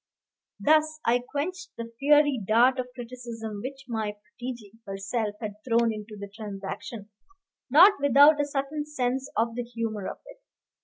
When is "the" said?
1.77-1.93, 6.17-6.27, 9.53-9.61